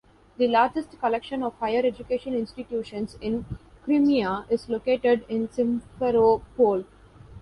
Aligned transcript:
The 0.37 0.47
largest 0.47 0.99
collection 0.99 1.43
of 1.43 1.53
higher 1.59 1.85
education 1.85 2.33
institutions 2.33 3.19
in 3.21 3.45
Crimea 3.85 4.45
is 4.49 4.67
located 4.67 5.23
in 5.29 5.47
Simferopol. 5.49 6.85